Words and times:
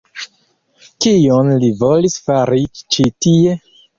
Kion 1.05 1.51
li 1.65 1.69
volis 1.83 2.17
fari 2.29 2.65
ĉi 2.95 3.09
tie? 3.27 3.55